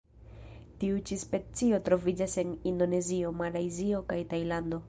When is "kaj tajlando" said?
4.13-4.79